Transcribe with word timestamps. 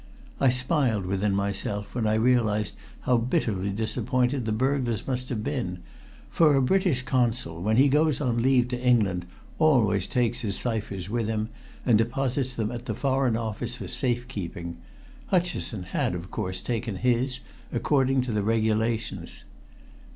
I 0.39 0.49
smiled 0.49 1.05
within 1.05 1.35
myself 1.35 1.93
when 1.93 2.07
I 2.07 2.15
realized 2.15 2.75
how 3.01 3.17
bitterly 3.19 3.69
disappointed 3.69 4.45
the 4.45 4.51
burglars 4.51 5.05
must 5.07 5.29
have 5.29 5.43
been, 5.43 5.77
for 6.27 6.55
a 6.55 6.61
British 6.63 7.03
Consul 7.03 7.61
when 7.61 7.77
he 7.77 7.87
goes 7.87 8.19
on 8.19 8.41
leave 8.41 8.69
to 8.69 8.81
England 8.81 9.27
always 9.59 10.07
takes 10.07 10.41
his 10.41 10.57
ciphers 10.57 11.07
with 11.07 11.27
him, 11.27 11.49
and 11.85 11.99
deposits 11.99 12.55
them 12.55 12.71
at 12.71 12.87
the 12.87 12.95
Foreign 12.95 13.37
Office 13.37 13.75
for 13.75 13.87
safekeeping. 13.87 14.77
Hutcheson 15.27 15.83
had, 15.83 16.15
of 16.15 16.31
course, 16.31 16.63
taken 16.63 16.95
his, 16.95 17.39
according 17.71 18.23
to 18.23 18.31
the 18.31 18.41
regulations. 18.41 19.43